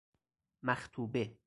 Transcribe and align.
مخطوبه 0.63 1.35